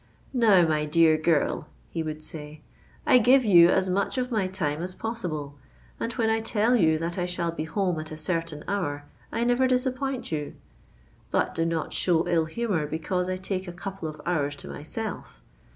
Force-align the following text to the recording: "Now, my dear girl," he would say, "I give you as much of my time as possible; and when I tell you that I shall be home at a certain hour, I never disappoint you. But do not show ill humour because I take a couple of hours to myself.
"Now, 0.33 0.67
my 0.67 0.85
dear 0.85 1.15
girl," 1.15 1.67
he 1.91 2.01
would 2.01 2.23
say, 2.23 2.61
"I 3.05 3.19
give 3.19 3.45
you 3.45 3.69
as 3.69 3.87
much 3.87 4.17
of 4.17 4.31
my 4.31 4.47
time 4.47 4.81
as 4.81 4.95
possible; 4.95 5.53
and 5.99 6.11
when 6.13 6.27
I 6.27 6.39
tell 6.39 6.75
you 6.75 6.97
that 6.97 7.19
I 7.19 7.27
shall 7.27 7.51
be 7.51 7.65
home 7.65 7.99
at 7.99 8.09
a 8.11 8.17
certain 8.17 8.63
hour, 8.67 9.05
I 9.31 9.43
never 9.43 9.67
disappoint 9.67 10.31
you. 10.31 10.55
But 11.29 11.53
do 11.53 11.65
not 11.65 11.93
show 11.93 12.27
ill 12.27 12.45
humour 12.45 12.87
because 12.87 13.29
I 13.29 13.37
take 13.37 13.67
a 13.67 13.71
couple 13.73 14.09
of 14.09 14.19
hours 14.25 14.55
to 14.55 14.67
myself. 14.67 15.39